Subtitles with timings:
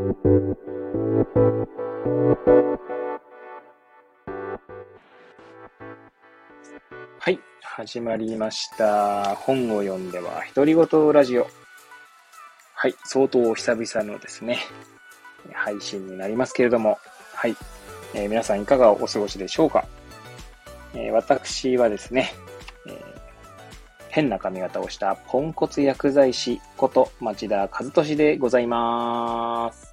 [0.00, 0.06] は
[7.30, 9.34] い、始まりました。
[9.34, 11.46] 本を読んでは独り言ラジオ。
[12.74, 14.60] はい、相当久々のですね、
[15.52, 16.98] 配信になりますけれども、
[17.34, 17.54] はい、
[18.14, 19.86] えー皆さんいかがお過ごしでしょうか、
[20.94, 22.32] えー私はですね、
[22.86, 23.20] えー
[24.10, 29.89] 変な髪型をしたポンコツ薬剤師こと町田和俊でございます。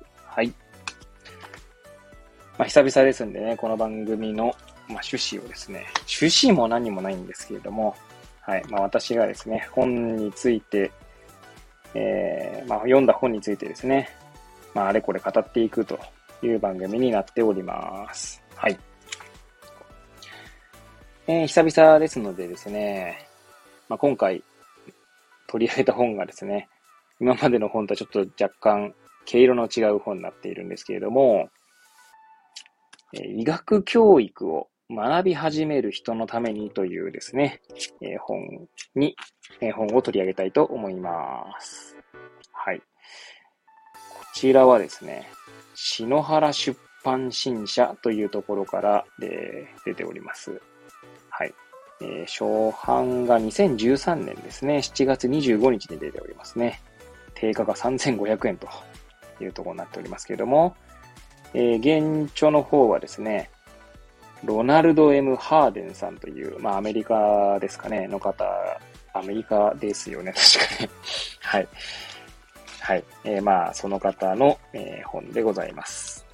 [2.57, 5.85] まあ、久々ですんでね、この番組の、まあ、趣旨をですね、
[6.21, 7.95] 趣旨も何もないんですけれども、
[8.41, 8.63] はい。
[8.69, 10.91] まあ、私がですね、本について、
[11.93, 14.09] えーまあ、読んだ本についてですね、
[14.73, 15.99] まあ、あれこれ語っていくと
[16.41, 18.41] いう番組になっております。
[18.55, 18.79] はい。
[21.27, 23.27] えー久々ですのでですね、
[23.87, 24.43] まあ、今回
[25.47, 26.69] 取り上げた本がですね、
[27.19, 31.49] 今までの本とはちょっと若干毛色の違う本になっているんですけれども、
[33.13, 37.61] 医学教育を学び始める人のためにというですね、
[38.01, 39.15] え本に、
[39.59, 41.95] え本を取り上げたいと思います。
[42.53, 42.79] はい。
[42.79, 42.83] こ
[44.33, 45.29] ちらはですね、
[45.75, 50.61] 篠原出版新社というところから、え出ております。
[51.29, 51.53] はい。
[52.01, 56.81] えー初版が2013年ですね、7月25日に出ておりますね。
[57.33, 58.67] 定価が3500円と
[59.41, 60.75] いうところになっておりますけれども、
[61.53, 63.49] えー現著の方はですね、
[64.43, 68.45] ロナルド・ M・ ハーデンさんという、まあアメリカですかね、の方、
[69.13, 70.89] アメリカですよね、 確かね。
[71.41, 71.67] はい。
[72.79, 73.03] はい。
[73.25, 76.25] えーまあ、その方の、えー本でございます。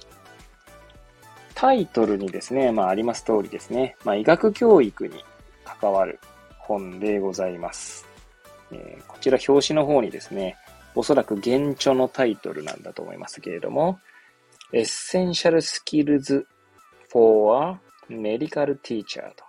[1.54, 5.24] タイトルにですね、まああります通りですね、まあ医学教育に
[5.64, 6.18] 関わる
[6.58, 8.06] 本でございます。
[8.72, 10.56] えーこちら表紙の方にですね、
[10.94, 13.98] おそらく原著のタイトルなんだと思いますけれども、
[14.72, 16.44] Essential Skills
[17.10, 19.44] for a Medical Teacher と。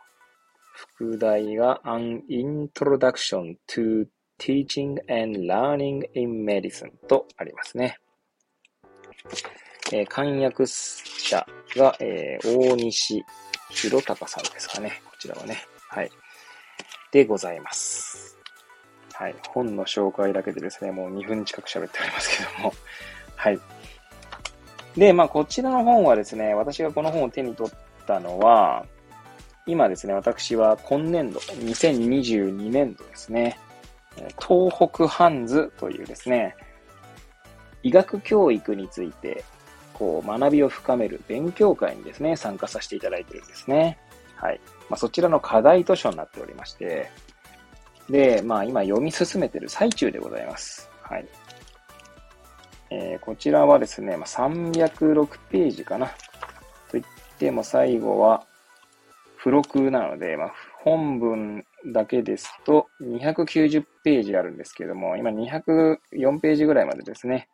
[0.73, 4.07] 副題が An Introduction to
[4.37, 7.97] Teaching and Learning in Medicine とありますね。
[9.93, 11.45] えー漢訳者
[11.75, 13.23] が、えー大西
[13.69, 15.01] 弘隆さんですかね。
[15.05, 15.57] こちらはね。
[15.89, 16.11] はい。
[17.11, 18.37] でございます。
[19.13, 19.35] はい。
[19.49, 22.73] 本の紹介だけでですね、もう2分近く喋っておりますけども。
[23.35, 23.59] はい。
[24.97, 27.73] で、まあ、こちらの本はですね、私がこの本を手に取っ
[28.05, 28.85] たのは、
[29.67, 33.59] 今ですね、私は今年度、2022年度ですね、
[34.39, 36.55] 東北ハンズというですね、
[37.83, 39.43] 医学教育について、
[39.93, 43.97] こう、学びを深める勉強会にですね、参加させていただいてるんですね。
[44.35, 44.59] はい。
[44.89, 47.09] まあ、そちらの課題図書になっておりまして、
[48.09, 50.89] で、まあ、今読み進めてる最中でございます。
[51.01, 51.25] はい。
[52.89, 56.11] えーこちらはですね、ま、306ページかな。
[56.89, 57.03] といっ
[57.37, 58.45] ても最後は
[59.37, 60.53] 付録なので、まあ、
[60.83, 67.47] 本文だけですと290ページあるんですけども、今204ページぐらいまでですね、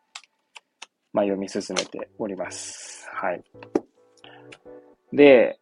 [1.12, 3.08] まあ、読み進めております。
[3.12, 3.42] はい。
[5.12, 5.58] で、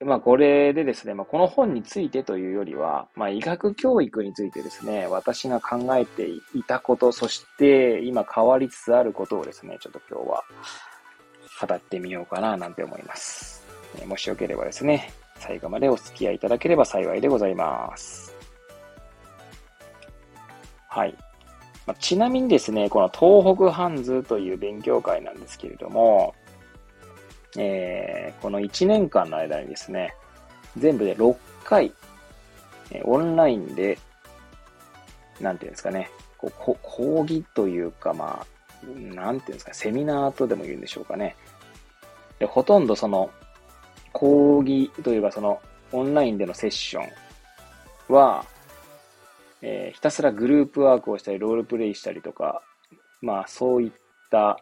[0.00, 10.44] まあ、これでですね、まあ、この本についてというよりは、まあ、医学教育についてですね、私が考えていたこと、そして今変わりつつあることをですね、ちょっと今日は
[11.66, 13.64] 語ってみようかななんて思います。
[14.06, 18.34] もしよければですね、最後までお付き合いいただければ幸いでございます。
[20.88, 21.16] はい。
[21.86, 26.34] まあちなみにですね、この東北ハンズという勉強会なんですけれども、
[27.56, 30.14] えーこの1年間の間にですね、
[30.76, 31.92] 全部で6回、
[32.90, 33.98] えオンラインで、
[35.40, 41.36] なんていうんですかね、こうこ講義というか、まあ、なんていうんですか、セミナーとでも言うんでしょうかね。
[42.38, 43.30] でほとんどその、
[44.12, 45.60] 講義というか、その、
[45.92, 48.44] オンラインでのセッションは、
[49.62, 52.62] えーひたすらグループワークをしたり、ロールプレイしたりとか、
[53.22, 53.92] まあ、そういっ
[54.30, 54.58] た、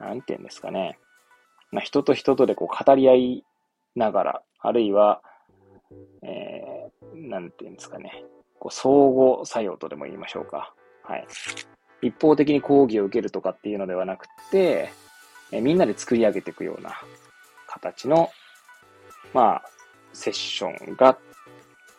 [0.00, 0.98] なんていうんですかね、
[1.74, 3.44] まあ、人と人とでこう語り合い
[3.96, 5.20] ながら、あるいは、
[6.22, 8.24] えー、なんていうんですかね、
[8.60, 10.72] こう相互作用とでも言いましょうか。
[11.02, 11.26] はい。
[12.00, 14.90] 一方的に講義を受けるとかっていうのではなくて、
[15.50, 16.92] えーみんなで作り上げていくような
[17.66, 18.30] 形の、
[19.32, 19.62] まあ、
[20.12, 21.18] セッションが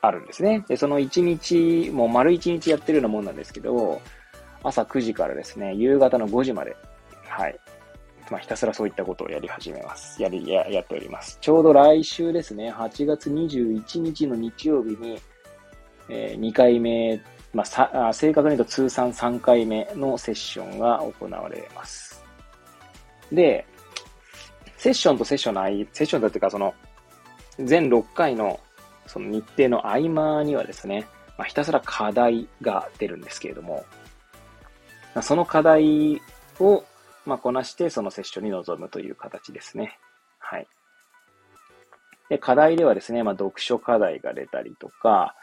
[0.01, 0.66] あるんですね。
[0.68, 4.01] で、その1日、もう丸1日やってるようなもんなんですけど、
[4.63, 6.75] 朝9時からですね、夕方の5時まで、
[7.27, 7.60] はい。
[8.30, 10.22] まあ、ひたすらそういったことをやり始めます。
[10.22, 11.38] やり、や、やっております。
[11.42, 15.19] ちょうど来週ですね、8月21日の日曜日に、
[16.10, 17.22] えー2回目、
[17.54, 22.24] まあ、さあ正確に言うと通算3回目のセッションが行われます。
[23.31, 23.66] で、
[24.77, 26.74] セッションとセッションの間、セッションだっていうか、その、
[27.60, 28.60] 全6回の
[29.07, 31.07] その日程の合間にはですね、
[31.38, 33.86] まあ、ひたすら課題が出るんですけれども、
[35.22, 36.22] その課題
[36.60, 36.83] を、
[37.25, 39.98] まあ、こなしてそのセッションに臨むという形ですね。
[40.39, 40.68] はい。
[42.30, 45.36] で、課題ではですね、まあ、読書課題が出たりとか、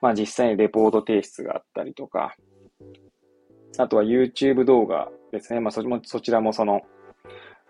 [0.00, 2.36] まあ、実際にレポート提出があったりとか、
[3.78, 5.60] あとは YouTube 動画ですね。
[5.60, 6.82] まあ、そもそちらもその、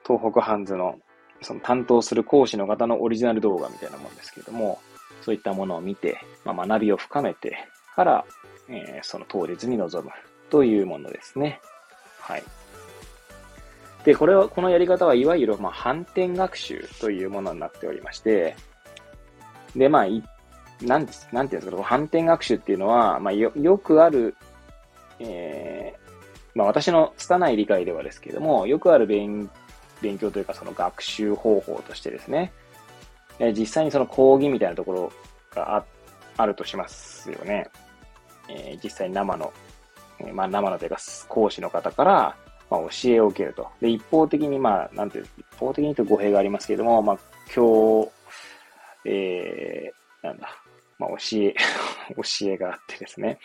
[0.06, 0.98] 東北ハンズの
[1.42, 4.78] その担当する講師の方のオリジナル動画みたいなもんですけれども、
[5.20, 7.56] そういったものを見て、まあ、学びを深めて
[7.94, 8.24] から、
[8.68, 10.10] えー、その当日に臨む
[10.50, 11.60] というものですね。
[12.20, 12.42] はい。
[14.04, 18.56] で、これは、このやり方はいわゆる、まあ、反転学習というものになっておりまして、
[19.76, 20.22] で、まあ、い、
[20.82, 24.36] なん、なんていうんですか、反転学習っていうのは、まあ、よ、よくある、
[25.18, 26.10] えー、
[26.54, 29.50] まあ、私の拙い理解ではですけれども、よくある勉、
[30.00, 32.52] 勉強というか、その学習方法としてですね、
[33.40, 35.12] え実際にその講義みたいなところ
[35.54, 35.84] があ
[36.36, 37.68] あるとしますよね。
[38.48, 39.52] えー、実際に生の、
[40.20, 40.96] えー、まあ生のというか
[41.28, 42.36] 講師の方から、
[42.70, 43.68] まあ、教えを受けると。
[43.80, 47.18] で、一方的に、まあ、なんていう、一方的にと語弊がありますけれども、まあ、
[47.54, 48.10] 今日、
[49.06, 50.48] えー、なんだ、
[50.98, 51.54] まあ、教え、
[52.16, 53.38] 教えがあってですね。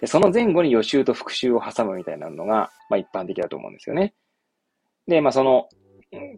[0.00, 4.14] で、その前後に予習と復習を挟むみたいなのが、まあ、一般的だと思うんですよね。
[5.06, 5.68] で、まあ、その、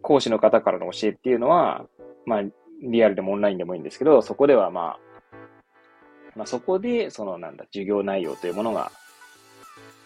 [0.01, 1.85] 講師の方からの教えっていうのは、
[2.25, 2.43] まあ、
[2.81, 4.99] リアルでもオンラインでもいいんですけど、そこではまあ、
[6.35, 8.91] まあ、そこで、そのなんだ、授業内容というものが、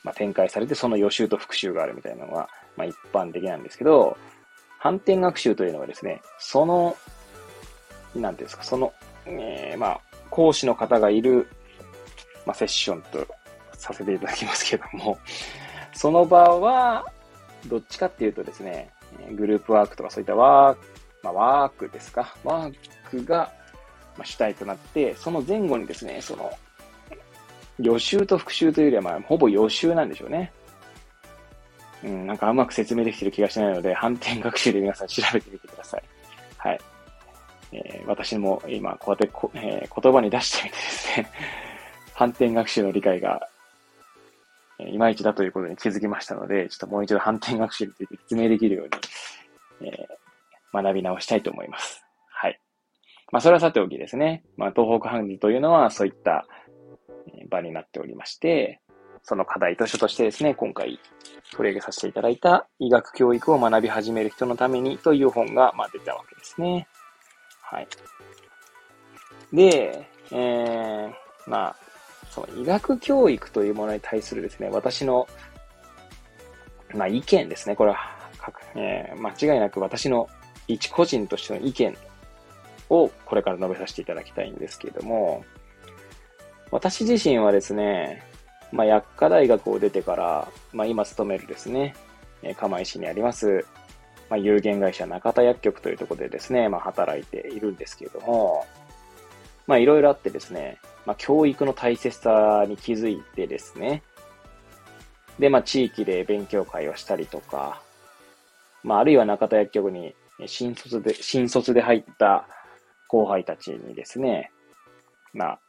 [0.03, 4.17] まあ、展開されて、その予習と復習があるみたいなのが、まあ、一般的なんですけど、
[4.79, 6.95] 反転学習というのはですね、その、
[8.15, 8.93] なんていうんですか、その、
[9.25, 11.47] えー、まあ、講師の方がいる、
[12.45, 13.25] まあ、セッションと
[13.73, 15.17] させていただきますけども、
[15.93, 17.05] その場は、
[17.67, 18.91] どっちかっていうとですね、
[19.35, 22.35] グループワークとかそういったワークまあ、ワークですか。
[22.43, 22.75] ワー
[23.09, 23.51] クが
[24.23, 26.51] 主体となって、その前後にですね、その、
[27.79, 30.51] 予習と復習というよりは、まあ、ほぼ予習なんでしょうね。
[32.03, 36.03] うん、なんかうまく説明できてる気がしないので、反転学習で皆さん調べてみてください。
[36.57, 36.79] はい。
[37.71, 41.31] えー、私も今、こうやってこ、えー、言葉に出してみてですね、
[42.13, 43.47] 反転学習の理解が、
[44.79, 50.23] えー、いまいちだということに気づきましたので、ちょっともう一度反転学習について説明できるように、えー
[50.73, 52.03] 学び直したいと思います。
[52.31, 52.59] はい。
[53.31, 54.43] まあ、それはさておきですね。
[54.57, 56.45] まあ、東北ハンズというのはそういった
[57.49, 58.81] 場になっておりまして、
[59.23, 60.99] その課題図書としてですね、今回
[61.51, 66.87] 取り上げさせていただいた医学教育を学び始める人のためにという本が、まあ、出たわけですね。
[67.61, 67.87] はい。
[69.53, 71.13] で、えー、
[71.49, 71.75] まあ、
[72.29, 75.27] その医学教育というものに対するですね、私の、
[76.93, 77.75] まあ、意見ですね。
[77.75, 77.97] これは、
[78.75, 80.27] えー、間違いなく私の
[80.67, 81.95] 一個人としての意見
[82.89, 85.45] をこれから述べさせていただきたいんですけれども、
[86.73, 88.23] 私自身はですね、
[88.71, 91.93] まあ、薬科大学を出てから、まあ、今勤めるですね、
[92.41, 93.63] え釜石にあります、
[94.27, 98.65] まあ、有限会社中田薬局というところでですね、まあ、働いているんですけれども、
[99.67, 104.01] まあ、いろいろあってですね、まあ、教育の大切さに気づいてですね、
[105.37, 107.83] で、まあ、地域で勉強会をしたりとか、
[108.81, 110.15] まあ、あるいは中田薬局に
[110.47, 112.47] 新卒で、新卒で入った
[113.07, 114.49] 後輩たちにですね、
[115.33, 115.59] まあ、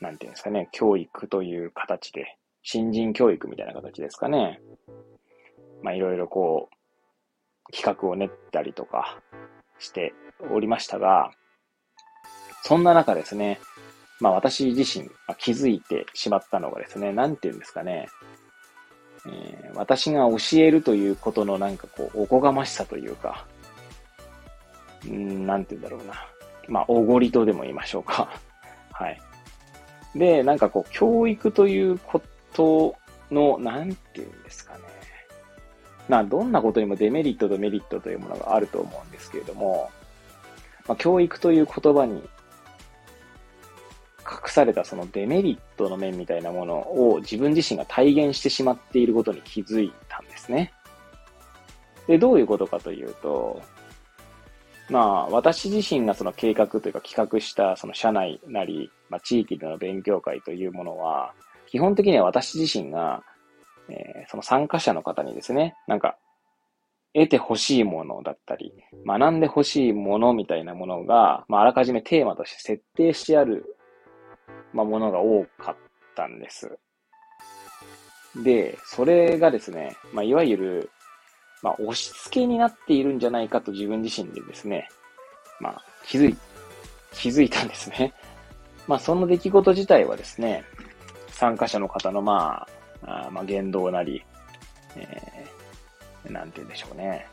[0.00, 4.60] なんていうんですかね、教育という形で、新人教育みたいな形ですかね。
[5.82, 9.20] まあ、いろいろこう、企画を練ったりとか
[9.78, 10.14] して
[10.50, 11.30] おりましたが、
[12.62, 13.60] そんな中ですね、
[14.20, 18.08] まあ私自身、ま気づいてしまったのがですね、なんていうんですかね、
[19.26, 23.46] えー、私が教えるということのなんかこう、おこがましさというか、
[25.06, 26.14] うん、なんて言うんだろうな。
[26.68, 28.28] まあ、おごりとでも言いましょうか。
[28.92, 29.20] はい。
[30.18, 32.20] で、なんかこう、教育というこ
[32.52, 32.96] と
[33.30, 34.80] の、なんて言うんですかね。
[36.08, 39.90] まあ、どんなことにもデメリットとメリットというものがあると思うんですけれども、
[40.86, 42.22] まあ、教育という言葉に
[44.28, 50.72] 隠されたそのデメリットの面みたいなものを自分自身が体現してしまっていることに気づいたんですね。
[52.06, 53.60] で、どういうことかというと、
[54.90, 61.34] まあ、私自身がその計画というか企画したその社内なり、まあ、地域での勉強会というものは、
[61.66, 63.22] 基本的には私自身が、
[63.90, 66.16] えー、その参加者の方にですね、なんか、
[67.14, 68.72] 得て欲しいものだったり、
[69.06, 73.76] 学んで欲しいものみたいなものが、まあ、あらかじめテーマとして設定してある、
[74.72, 75.76] まあ、ものが多かっ
[76.14, 76.78] たんです。
[78.42, 80.90] で、それがですね、まあ、いわゆる、
[81.62, 84.88] まあ、押し付けになっているんじゃないかと自分自身でですね、
[85.60, 86.36] まあ、気づい、
[87.12, 88.12] 気づいたんですね。
[88.86, 90.64] まあ、その出来事自体はですね、
[91.30, 92.66] 参加者の方の、ま
[93.02, 94.24] あ、あまあ、言動なり、
[94.96, 97.26] えー、なんて言うんでしょうね。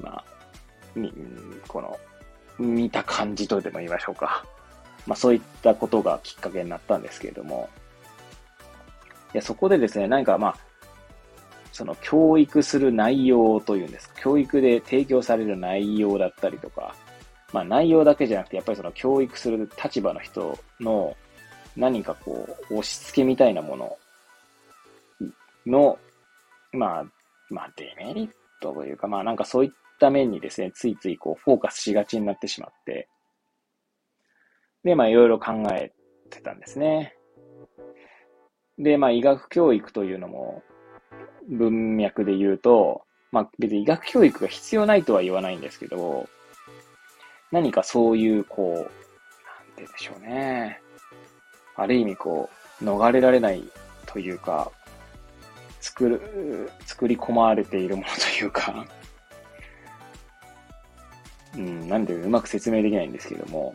[0.00, 0.24] まあ、
[0.94, 1.12] み、
[1.68, 1.98] この、
[2.58, 4.44] 見た感じとでも言いましょうか。
[5.06, 7.68] まあ、そういったことがきっかけになったんですけれども、
[9.34, 10.56] いや、そこでですね、何かまあ、
[11.76, 14.10] その教育する内容というんです。
[14.20, 16.94] 教育で提供される内容だったりとか、
[17.52, 21.16] まあ内容だけじゃなくて、やっぱりその教育する立場の人の
[21.76, 23.96] 何かこう、押し付けみたいなもの
[25.66, 25.98] の、
[26.72, 27.04] まあ、
[27.50, 28.30] まあデメリッ
[28.60, 33.08] トというか、まあなんかそういった面にですね、ついついこう、フォーカスしがちになってしまって、
[34.82, 35.92] で、まあいろいろ考え
[36.30, 37.14] てたんですね。
[38.78, 40.62] で、まあ医学教育というのも、
[41.48, 46.28] 文脈で言うと、まあ別に医学教育が必要ないとは言わないんですけど、
[47.52, 48.88] 何かそういう、こう、なんて
[49.76, 50.80] 言うんでしょうね。
[51.76, 52.50] ある意味こ
[52.80, 53.62] う、逃れられない
[54.06, 54.70] というか、
[55.80, 58.84] 作る、作り込まれているものというか、
[61.56, 63.74] うん、なんでうまく説明できないんですけども、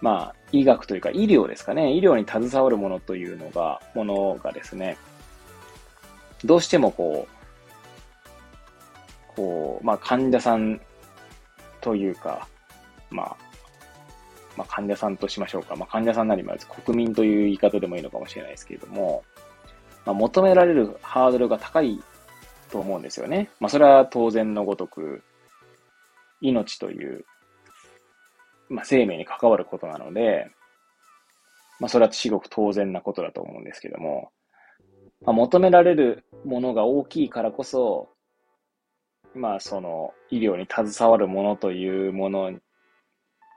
[0.00, 1.92] まあ、医学というか医療ですかね。
[1.92, 4.98] 医療に携わるものというのが、ものがですね、
[6.46, 7.36] どうしてもこう、
[9.36, 10.80] こう、まあ患者さん
[11.80, 12.48] というか、
[13.10, 13.36] まあ、
[14.56, 15.76] まあ患者さんとしましょうか。
[15.76, 19.24] まあ患者さんなりまず国民という言い方でもいいのかもしれないですけれども、
[20.06, 22.00] まあ求められるハードルが高い
[22.70, 23.50] と思うんですよね。
[23.60, 25.22] まあそれは当然のごとく、
[26.40, 27.24] 命という、
[28.68, 30.50] まあ生命に関わることなので、
[31.78, 34.30] まあそれは至極当然なことだと思うんですけども、
[35.24, 38.10] まあ、求められるものが大きいからこそ、
[39.34, 42.52] まあその医療に携わるものというもの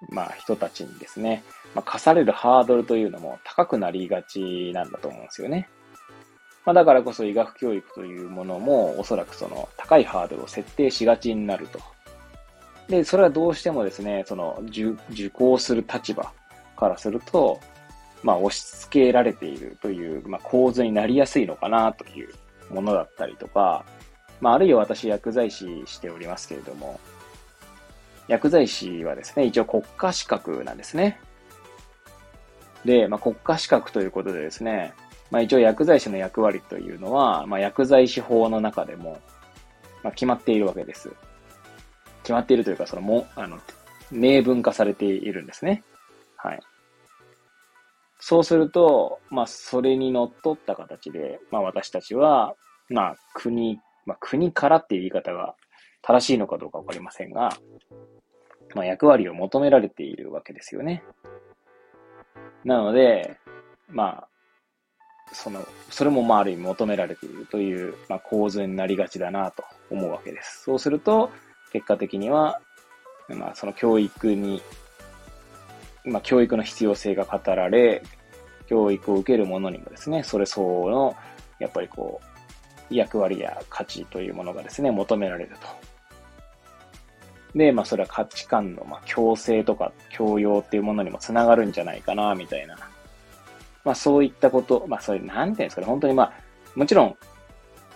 [0.07, 1.43] まあ人たちにですね、
[1.75, 5.67] まあ、課されるハードルというのも高くなりがちなんだと思うんですよね。
[6.65, 11.79] まあ、だからこそ医学教育というものもおそらくその高いハードルを設定しがちになると。
[12.87, 16.31] で、それはどうしてもですね、その受講する立場
[16.77, 17.59] からすると、
[18.23, 22.29] まあ、押し付けられているという、まあ、構図になりやすいのかなという
[22.73, 23.85] ものだったりとか、
[24.41, 26.99] まあ、あるいは私、薬剤師しておりますけれども、
[28.27, 31.19] 薬剤師はですね、一応国家資格なんですね。
[32.85, 34.93] で、まあ、国家資格ということでですね、
[35.31, 39.19] まあ、一応薬剤師の役割というのは、まあ、薬剤師法の中でも、
[40.03, 41.11] まあ、決まっているわけです。
[42.23, 43.59] 決まっているというか、そのも、あの、
[44.11, 45.83] 明文化されているんですね。
[46.35, 46.59] はい。
[48.19, 52.55] そうすると、まあ、それにのっった形で、まあ、私たちは、
[52.89, 55.55] まあ、国、まあ、国からっていう言い方が
[56.01, 57.49] 正しいのかどうかわかりませんが、
[58.75, 61.03] まあ、役割を求められているわけですよね。
[62.65, 63.37] なので、
[63.87, 64.27] まあ、
[65.31, 70.63] その、それもまあ、ある意味求められているという、まあ、構図になりがちだなと思うわけです。
[70.63, 71.31] そうすると、
[71.71, 72.59] 結果的には、
[73.29, 74.61] まあ、その教育に
[76.05, 78.01] まあ、教育の必要性が語られ、
[78.67, 81.15] 教育を受ける者にもですね、それ相応の、
[81.59, 82.21] やっぱりこ
[82.89, 85.67] う、役割や価値というものがですね、求められると。
[87.55, 92.77] で、まあ、それは価値観の、まあ、強制とか強要っていうものにもつながるんじゃないかな、みたいな。
[93.83, 96.33] まあ、そういったこと、まあ、それ、なんていうんですかね、本当にまあ、
[96.75, 97.17] もちろん、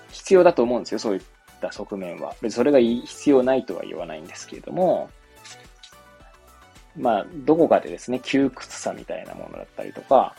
[0.10, 1.22] 必要だと思うんですよ、そういっ
[1.62, 2.34] た側面は。
[2.42, 5.10] 別にそれが必要ないとは言わないんですけれども、
[6.96, 10.36] まあ、どこかでですね、窮屈さみたいなものだったりとか、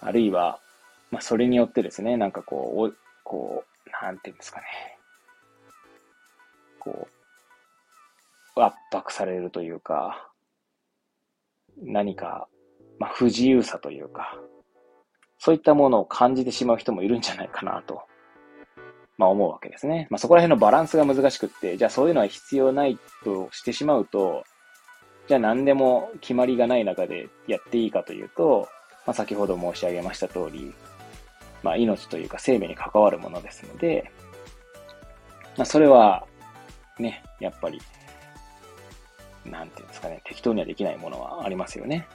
[0.00, 0.58] あるいは、
[1.10, 4.66] まあ、それによってですね、なんかこう、こう、なんていうんですかね、
[6.78, 7.08] こ
[8.56, 10.30] う、圧迫されるというか、
[11.82, 12.48] 何か、
[12.98, 14.38] まあ、不自由さというか、
[15.38, 18.02] そういったものを感じてしまう人もいるんじゃないかなと、
[19.18, 20.06] まあ思うわけですね。
[20.10, 24.44] まあそこら辺のバランスが難しくって、じゃあそういうのは必要ないとしてしまうと、
[25.26, 28.68] じゃあ何でも決まりがない中でやっていいかというと、
[29.06, 30.74] まあ、先ほど申し上げました通り、
[31.62, 34.10] まあ、命というか生命に関わるものですので、
[35.56, 36.26] まあ、それは、
[36.98, 37.80] ね、やっぱり、
[39.46, 42.06] なんていうんですかね、適当にはできないものはありますよね。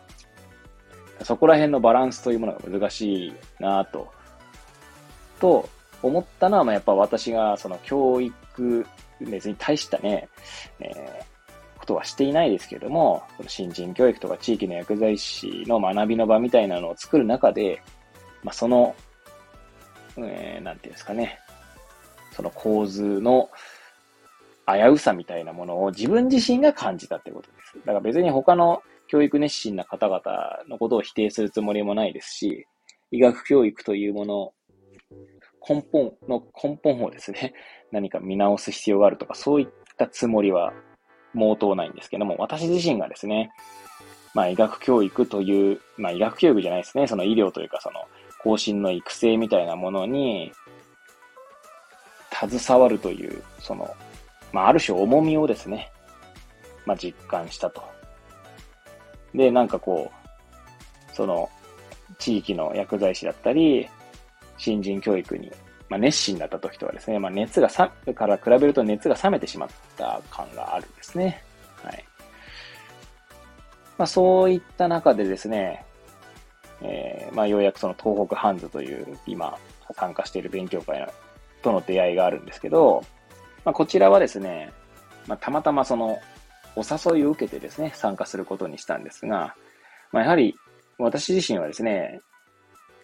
[1.24, 4.12] そこら辺のバランスというものが難しいなと、
[5.40, 5.68] と
[6.04, 8.86] 思ったのは、まあ、やっぱ私がその教育、
[9.20, 10.30] 別に大したね、
[10.80, 11.39] えー
[11.90, 17.82] ことはしていないですけども、新人教育とか地域の薬剤師の学びの場みたいなのを作る中で、
[18.44, 18.96] まあ、その、
[20.18, 21.40] えー、なんていうんですかね、
[22.32, 23.50] その構図の
[24.68, 27.80] 危うさみたいなものを自分自身が感じたってことです。
[27.80, 30.22] だから別に他の教育熱心な方々
[30.70, 32.68] のことを否定するつもりもないですし、
[33.10, 34.54] 医学教育というもの、
[35.68, 37.56] 根本の根本をですね、
[37.92, 39.68] 何か見直す必要があるとか、そういっ
[39.98, 40.72] たつもりは
[41.34, 43.52] 毛頭ないんですけども、私自身がですね、
[44.34, 48.06] まあ医学教育という、まあ医学教育じゃないですね、その医療というかその
[48.44, 50.52] 後進の育成みたいなものに、
[52.32, 53.94] 携わるという、その、
[54.54, 55.92] まあある種重みをですね、
[56.86, 57.84] まあ実感したと。
[59.34, 60.12] で、なんかこ
[61.12, 61.50] う、その、
[62.18, 63.88] 地域の薬剤師だったり、
[64.58, 65.52] 新人教育に、
[65.90, 71.44] まあ、熱心だった時とはですね、まあ、熱がさ、から比べると熱が冷めてしまった感があるんですね。
[71.84, 72.06] はい。
[73.98, 75.84] まあ、そういった中でですね、
[76.82, 79.58] えー、まあ、ようやくその東北ハンズという今
[79.96, 81.06] 参加している勉強会
[81.62, 83.04] との出会いがあるんですけど、
[83.66, 84.72] まあ、こちらはですね、
[85.28, 86.20] まあ、たまたまその
[86.76, 89.56] お誘いを受けてですね、参加することにしたんですが、
[90.12, 90.56] まあ、やはり
[90.98, 92.22] 私自身はですね、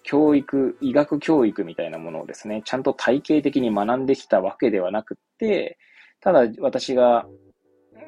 [0.06, 5.80] 教育、医学教育みたいなものをですね、ちゃんと体系的に学んできたわけではなくって、
[6.22, 7.26] ただ私が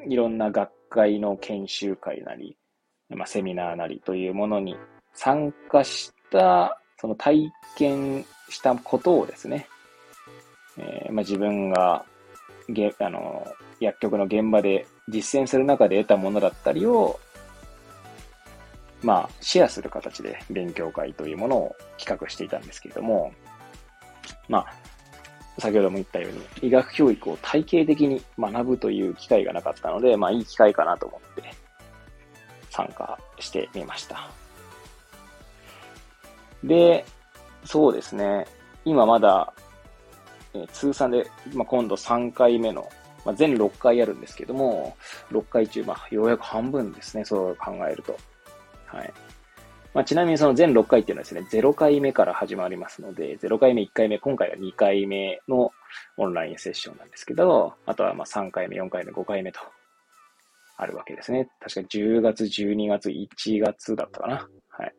[0.08, 2.56] いろんな学会の研修会なり、
[3.08, 4.76] まあ、セミナーなりというものに
[5.12, 9.66] 参加した、その体験したことをですね、
[10.76, 12.04] えー、まあ、自分が
[12.68, 13.44] げあの
[13.80, 17.18] 薬局の現場で実践する中で得たものだったりを
[19.02, 23.32] まあ、シェアする形で勉強会というものを企画していたんですけれども、
[24.48, 31.42] まあ、先ほども言ったように、医学教育を体系的に学ぶという機会がなかったので、まあ、いい機会かなと思って
[32.70, 34.30] 参加してみました。
[36.64, 37.04] で、
[37.64, 38.46] そうですね、
[38.84, 39.52] 今まだ、
[40.54, 42.88] えー、通算で、まあ、今度3回目の、
[43.24, 44.96] まあ、全6回やるんですけども、
[45.30, 48.16] 6回中、まあ、ようやく半分ですね、そう考えると。
[48.88, 49.12] はい。
[49.94, 55.72] まあ、ちなみにその全6回っていうのはですね、0回目から始まりますので、0回目、1回目、今回は2回目の
[56.16, 59.60] オンラインセッションなんですけど、あとはまあ3回目、4回目、5回目と
[60.76, 61.48] あるわけですね。
[61.60, 64.48] 確か10月、12月、1月だったかな。
[64.68, 64.94] はい。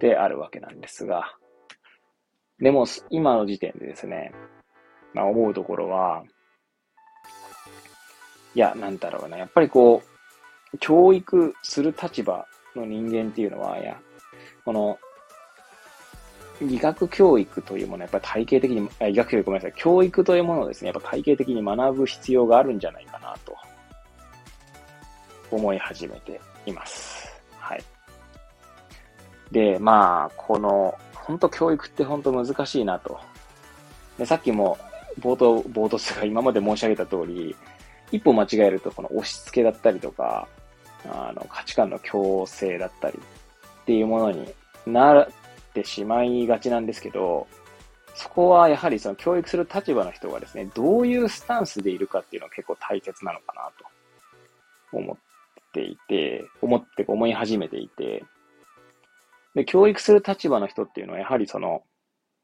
[0.00, 1.24] で、あるわけなんですが、
[2.58, 4.32] でも、今の時点でですね、
[5.12, 6.22] まあ思うところは、
[8.54, 10.02] いや、なんだろうな、やっぱりこ
[10.72, 13.98] う、教育する立場の人間っていうのは、いや、
[14.64, 14.98] この、
[16.60, 23.56] 医学教育というものやっぱり体系的に、医学教育ごめんなさい、教育というものをですね、やっぱ体系的に学ぶ必要があるんじゃないかなと
[25.50, 27.28] 思い始めています。
[27.58, 27.84] はい。
[29.50, 33.18] で、まあ、この、本当教育って本当難しいなと。
[34.18, 34.78] でさっきも
[35.20, 37.56] 冒頭、冒頭すが今まで申し上げた通り、
[38.12, 40.48] 一歩間違えるとこの押し付けだったりとか、
[41.08, 44.48] あの、価値観の強制だったりっていうものに
[44.86, 45.28] なっ
[45.72, 47.46] てしまいがちなんですけど、
[48.14, 53.70] そこはやはりその教育する立場の人がですね、どういうスタンスでいるかっていうのは結構大切なのかな
[54.92, 55.16] と思っ
[55.72, 58.24] ていて、思って思い始めていて、
[59.54, 61.82] で、教育する立場の人っていうのはやはりその、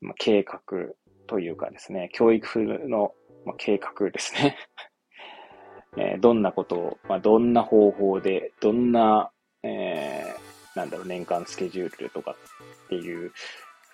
[0.01, 0.61] まあ、計画
[1.27, 3.12] というかですね、教育の、
[3.44, 4.57] まあ、計画ですね。
[5.96, 9.31] えー、どんなことを、まあ、どんな方法で、どんな、
[9.62, 13.33] えー、なんだろう、年間スケジュールとかっていう、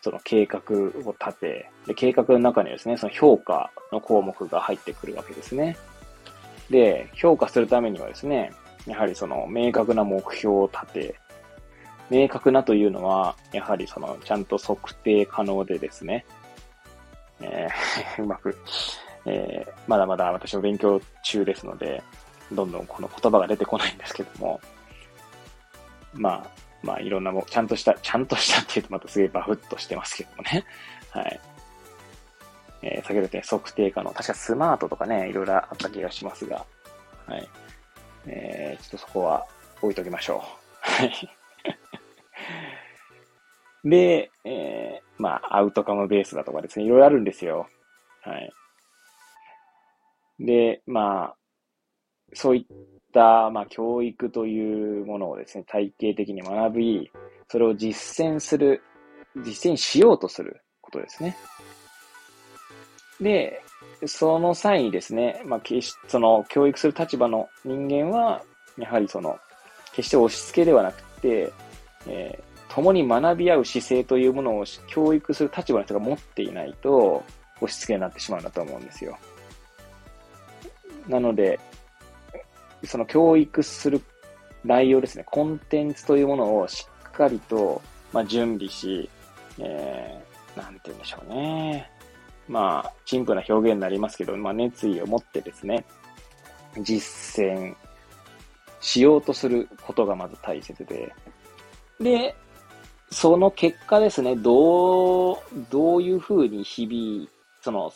[0.02, 0.61] その計画
[1.09, 5.76] を立て、で、計画の中にですね、その評価の項目が入ってくるわけですね。
[6.70, 8.52] で、評価するためにはですね、
[8.87, 11.20] やはりその明確な目標を立て、
[12.09, 16.24] 明確なというのは、やはりそのちゃんと測定可能でですね、
[17.40, 18.56] えー、 うまく
[19.27, 22.03] えー、まだまだ私も勉強中ですので、
[22.53, 24.61] どんどんこの言葉が出てこないんですけども、
[26.15, 26.47] まあ、
[26.83, 30.65] まあいろんなも、ちゃんとした、ちゃんとしたって言うとまたすげえバフッとしてますけどもね。
[31.11, 31.41] はい。
[32.83, 34.11] えー、先ほど言った測定可能。
[34.12, 36.65] 確かスマートとかね、いろいろあった気がしますが、
[37.27, 37.49] はい。
[38.27, 39.45] えー、ちょっとそこは
[39.83, 40.39] 置いときましょう。
[40.81, 41.12] はい。
[43.85, 47.69] で、えー、まあ、アウトカムベースだとかですね、いろいろあるんですよ。
[48.23, 48.53] はい。
[50.38, 51.37] で、まあ、
[52.35, 52.77] そういっ
[53.12, 57.11] た、まあ、教育というものをですね、体系的に学び、
[57.49, 58.83] それを実践する、
[59.44, 61.37] 実践しようとすることですね。
[63.20, 63.62] で、
[64.05, 68.42] その際にですね、まあ、決し、その、教育する立場の人間は、
[68.77, 69.38] やはりその、
[69.92, 71.53] 決して押し付けではなくて、
[72.07, 77.25] えー、共に学び合う姿勢というものを教育する立場の人が持っていないと、
[77.62, 79.16] 押し付けになってしまうんだと思うんですよ。
[81.09, 81.61] なので、
[82.85, 84.01] その教育する
[84.64, 87.81] 内容ですね、コンテンツというものをしっかりと、
[88.12, 89.09] まあ、準備し、
[89.59, 91.90] えー、なんて言うんでしょうね。
[92.49, 95.85] まあ、陳腐な表現になりますけど、まあ、熱意を持ってですね、
[96.83, 97.75] 実践
[98.81, 101.12] しようとすることがまず大切で、
[102.01, 102.37] で、
[103.11, 105.38] その結果ですね、どう、
[105.71, 107.29] どういうふうに日々、
[107.62, 107.92] その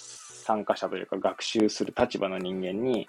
[0.51, 3.09] 参加者というか学習する立場の人間に、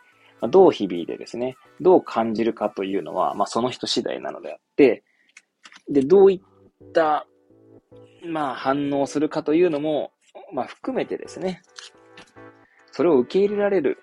[0.50, 5.04] どう響いてですね、どう感じるかというのは、まあその人次第なのであって、
[5.90, 7.26] で、どういった、
[8.26, 10.12] まあ反応するかというのも、
[10.54, 11.62] まあ含めてですね、
[12.92, 13.98] それを受け入れられる、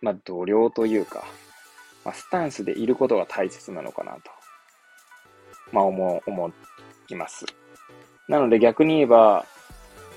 [0.00, 1.24] まあ度量というか、
[2.04, 4.20] まあ、スタンスでいることが大切なのかなと、
[5.72, 6.52] まあ思、思
[7.08, 7.46] います。
[8.28, 9.46] なので逆に言えば、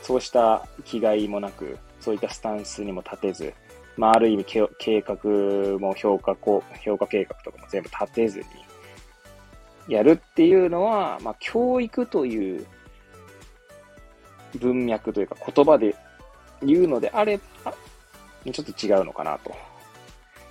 [0.01, 1.77] そうした気概もなく、
[2.07, 3.53] そういったスタンスにも立てず、
[3.97, 12.65] まあ、ある意味計画も評価評価計画とかも全部立てずにやるっていうのは、まあ、教育という
[14.57, 15.97] 文脈というか言葉で
[16.63, 17.73] 言うのであれば、
[18.49, 19.49] ちょっと違うのかなと。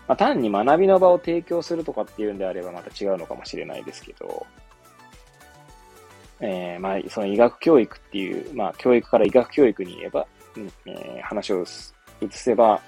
[0.07, 4.47] まあ、単に学びの場を提供するとかっていうんであればまた違うのかもしれないですけど、
[6.41, 10.27] えー、まあ、その医学教育っていう、まあ、教育から医学教育に言えば、
[10.87, 11.65] えー、話を
[12.21, 12.81] 移せば、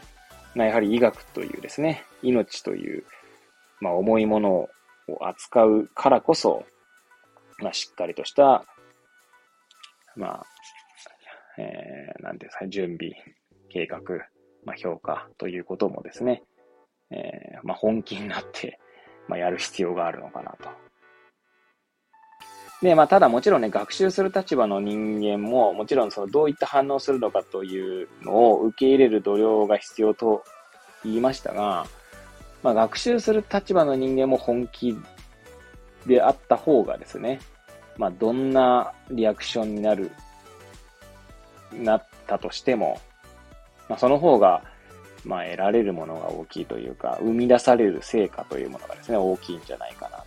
[0.54, 3.04] まあ、やはり医学というですね、命という、
[3.80, 4.68] まあ、重いものを
[5.20, 6.64] 扱うからこそ、
[7.58, 8.64] まあ、しっかりとした、
[10.16, 10.46] まあ、
[11.58, 13.12] えー、なんていうんですか、準備、
[13.68, 14.00] 計画、
[14.64, 16.42] まあ、評価ということもですね、
[17.10, 18.78] えー、まあ、本気になって、
[19.28, 20.87] まあ、やる必要があるのかなと。
[22.82, 30.44] で、まあ、ただもちろんね、学習する立場の人間も、もちろんそのどういった反応するのかというのを受け入れる度量が必要と
[31.04, 31.86] 言いましたが、
[32.62, 34.96] まあ、学習する立場の人間も本気
[36.06, 37.40] であった方がですね、
[37.96, 40.12] まあ、どんなリアクションになる、
[41.72, 43.00] なったとしても、
[43.88, 44.62] まあ、その方が、
[45.24, 50.17] まあ、得られるものが大きいというか、生み出される成果というものがですね、大きいんじゃないかな。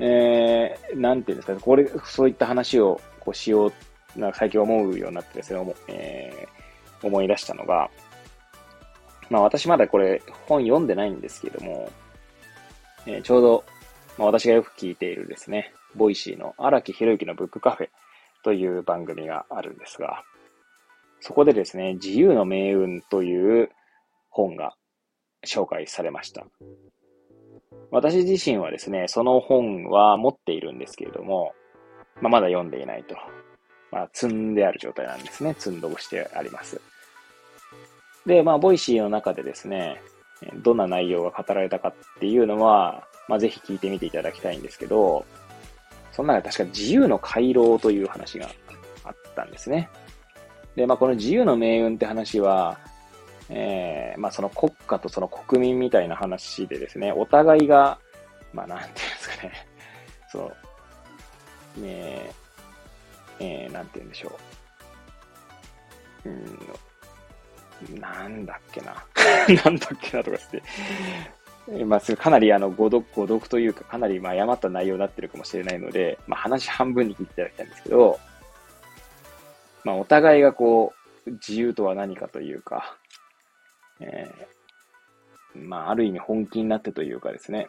[0.00, 3.72] えー、なんていうんですかね、これ、そういった話をこうしよう、
[4.18, 7.90] な最近思うようになってですね、えー、思い出したのが、
[9.28, 11.90] まあ私まだこれ本読んでないんですけども、
[13.06, 13.64] えー、ちょうど、
[14.18, 17.88] まあ、私がよく聞いているですね、 Voicy の荒木博行のブックカフェ
[18.42, 20.24] という番組があるんですが、
[21.20, 23.70] そこでですね、自由の命運という
[24.30, 24.74] 本が
[25.46, 26.46] 紹介されました。
[27.90, 31.52] 私自身はですね、その本は持っているんですけれども、
[32.20, 33.16] まあ、まだ読んでいないと。
[33.90, 35.54] まあ、積んである状態なんですね。
[35.58, 36.80] 積んどくしてあります。
[38.26, 40.00] で、まあ、 Voicy の中でですね、
[40.62, 45.24] どんな内容が語られたかっていうのは、まあ、ぜひ聞いてみていただきたいんですけど、
[46.12, 48.48] その中で確か自由の回廊という話が
[49.04, 49.88] あったんですね。
[50.76, 52.78] で、まあ、この自由の命運って話は、
[53.50, 57.98] えー、まあその国家とその国民みたいな話でですね、お互いが、
[58.52, 59.52] まあなんていうんですかね、
[60.30, 60.52] そ
[61.76, 62.30] う、ね
[63.40, 64.38] えー、なんて言うんでしょ
[66.24, 66.28] う。
[66.28, 66.32] う
[67.96, 69.04] ん、なんだっけな。
[69.64, 70.62] なんだっけなとかして。
[71.84, 78.20] まあ、かなりあの、誤読、誤読というか、かなりまあ誤った内容になってるかもしれないので、まあ話半分に聞いていただきたいんですけど、
[79.84, 80.92] まあお互いがこ
[81.26, 82.96] う、自由とは何かというか、
[84.00, 87.68] えー、まあ、ある意味本気になってというかですね、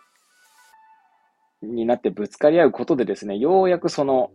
[1.62, 4.32] になってぶつかり合うことでですね、ようやくその、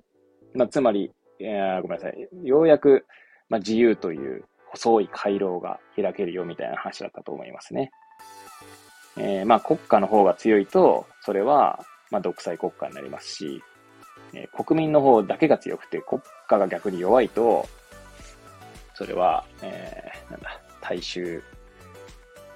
[0.54, 3.06] まあ、つまり、えー、ごめんなさい、ようやく、
[3.48, 7.90] まあ、自由という細い回廊が開けるよみたいな話だったと思いますね。
[9.18, 13.62] えー、まあ、国家の方が強いと、それは、まあ、独裁国家になりますし、
[14.34, 17.66] えー、国民の方だけが強くて、国家が逆に弱いと、
[18.94, 21.42] それは、えー、なんだ、大衆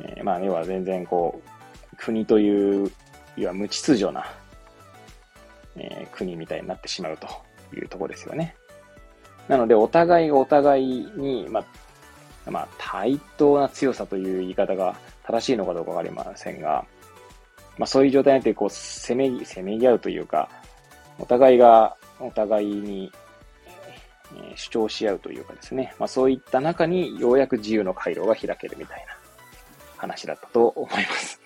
[0.02, 1.40] えー、まあ、要は全然こ
[1.92, 2.90] う、国という、
[3.36, 4.24] 要は無秩序な、
[5.76, 7.26] えー、国みたいになってしまうと
[7.76, 8.54] いうところですよね。
[9.48, 11.64] なので、お互いがお互いに、ま
[12.46, 16.84] あ、まあ、対等な強さという言い方が正しいのかどうかわかりませんが、
[17.78, 20.48] まあ、そういう状態になって、こう、せめ、せめぎ合うというか、
[21.18, 23.12] お互いが、お互いに、
[24.54, 29.16] 主張し合うというかですね、まあ、そういった中にようやく自由の回廊が開けるみたいな、
[30.00, 31.40] 話だったと思います。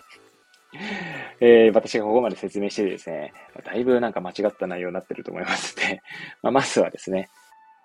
[1.40, 3.32] えー、私がここまで説明してですね、
[3.64, 6.02] だいぶなんか間違った内容になってると思いますので、
[6.42, 7.28] まあ、まずはですね、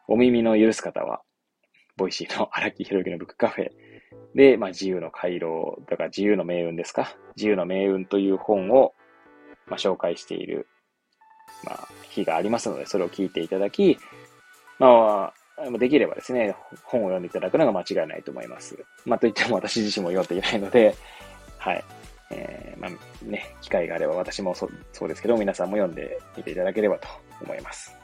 [0.08, 1.22] お耳の許す方は、
[1.98, 3.72] Voicy の荒木博行のブックカフェ
[4.34, 7.16] で、まあ、自由の回廊だから自由の命運ですか。
[7.36, 8.94] 自由の命運という本を、
[9.68, 10.68] まあ、紹介している、
[11.66, 13.98] まあ、日がありますので、それを聞いていただき、
[14.80, 15.34] まあ、
[15.78, 18.78] できればですね、本を読んでいただくのが間違いないと思います。
[19.06, 20.96] まあ、といっても私自身も読んでいないので、
[21.58, 21.84] はい。
[22.32, 27.08] えー、まあね、機会があれば私もそそうですけど、皆さんも読んでみていただければと
[27.42, 27.96] 思います。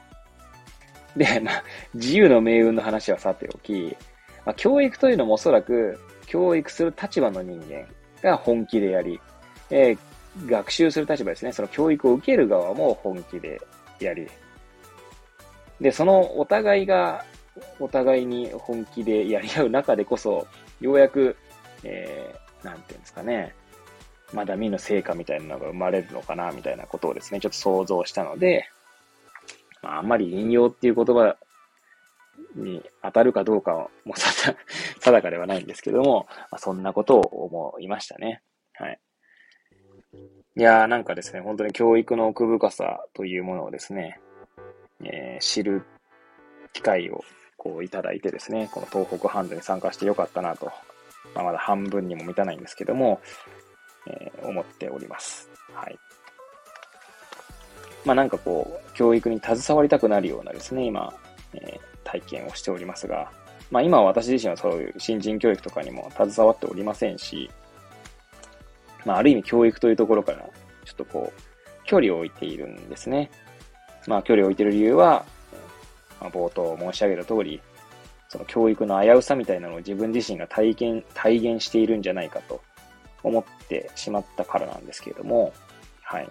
[1.16, 1.64] で、まあ、
[1.94, 3.96] 自由の命運の話はさておき、
[4.44, 7.86] まあ、教育というのもおそらく、教育する立場の人間
[8.20, 9.20] が本気でやり、
[9.70, 11.52] えー、学習する立場ですね。
[11.52, 13.60] その教育を受ける側も本気で
[14.00, 14.26] やり。
[15.80, 17.24] で、そのお互いが、
[17.78, 20.46] お互いに本気でやり合う中でこそ、
[20.80, 21.36] ようやく、
[21.82, 23.54] えー、なんていうんですかね、
[24.32, 28.68] まだ見ぬ成果みたいなのが生まれるのかな、みたいなことをですね、ちょっと想像したので、
[29.82, 31.36] まあ、あんまり引用っていう言葉
[32.54, 38.42] に当たるかどうかは、も う定かではないんですけども、まあ、そんなことを思いましたね。
[38.74, 39.00] はい。
[40.58, 44.18] いやーなんかですね、本当に教育の奥深さというものをですね、
[45.04, 45.82] えー、知る
[46.72, 47.22] 機会を
[47.56, 50.72] こういただいてですね、この東北ハンドに参加してよかったなと、
[51.34, 53.20] まあ、まだ半分にも満たないんですけども、
[54.06, 55.50] えー、思っております。
[55.72, 55.98] はい。
[58.04, 61.12] まあなんかこう、教育に携わりたくなるようなですね、今、
[61.54, 63.32] えー、体験をしておりますが、
[63.70, 67.50] まあ今は私自身はそういう新人教育とかにも携わっておりませんし、
[69.04, 70.38] まあある意味教育というところから、
[70.84, 71.40] ちょっとこう、
[71.84, 73.30] 距離を置いているんですね。
[74.06, 75.26] まあ距離を置いている理由は、
[76.20, 77.60] まあ、冒頭申し上げた通り、
[78.28, 82.60] その教育の危うさみたいなのを自分自身が体験、体現しているんじゃないかと
[83.22, 85.52] 思ってしまったからなんですけれども、
[86.02, 86.28] はい。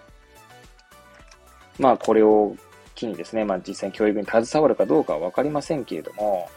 [1.78, 2.56] まあこれを
[2.94, 6.48] 機にですね、まあ実際に教育に携わるかどうかはわかりませんけれども、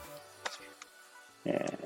[1.46, 1.86] えー、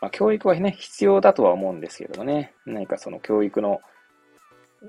[0.00, 3.80] まあ教育はね、必要だとは思うんですけれどもね、何かその教育の、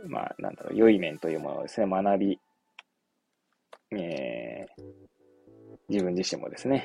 [0.08, 2.40] まあなんだろう、良い面というものをですね、学び、
[3.92, 5.05] えー、
[5.90, 6.84] 自分自身もですね、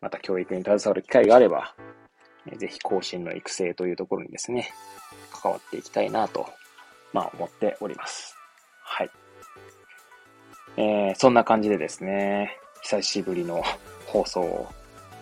[0.00, 1.74] また教育に携わる機会があれば、
[2.56, 4.70] ぜひ更新の育成というところにですね、
[5.32, 6.46] 関わっていきたいなと、
[7.12, 8.36] まあ思っております。
[8.82, 9.10] はい。
[10.76, 13.62] えー、そんな感じでですね、久しぶりの
[14.06, 14.68] 放送を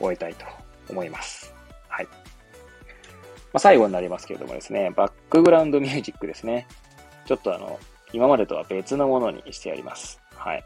[0.01, 0.47] 終えたいと
[0.88, 1.53] 思います。
[1.88, 2.07] はい。
[2.07, 2.12] ま
[3.55, 6.66] あ、最後になりますけれどもですね、バックグラウンドミュージックですね。
[7.27, 7.79] ちょっとあの、
[8.12, 10.21] 今までとは別のものにしてやります。
[10.35, 10.64] はい。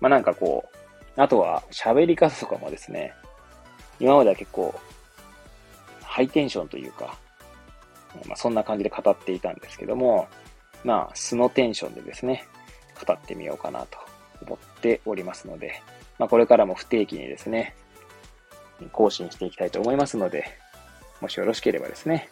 [0.00, 0.68] まあ、なんかこ
[1.16, 3.14] う、あとは喋り方とかもですね、
[4.00, 4.74] 今までは結構、
[6.02, 7.16] ハイテンションというか、
[8.26, 10.28] まあ、そんな感じで語っていたんですけども、
[10.84, 12.46] まあ、素のテンションでですね、
[13.04, 13.98] 語ってみようかなと
[14.46, 15.82] 思っておりますので、
[16.18, 17.74] まあ、これからも不定期にですね、
[18.92, 20.44] 更新していきたいと思いますので、
[21.20, 22.30] もしよろしければですね、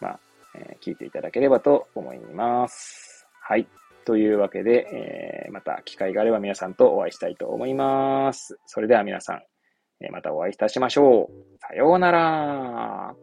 [0.00, 0.20] まあ、
[0.54, 3.26] えー、聞いていただければと思います。
[3.40, 3.66] はい。
[4.04, 8.58] というわけで、えー、また機会があれば皆さんとお会いしたいと思います。
[8.66, 9.42] それでは皆さん、
[10.00, 11.58] えー、またお会いいたしましょう。
[11.60, 13.14] さようなら。